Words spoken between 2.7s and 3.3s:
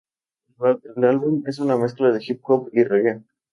y reggae.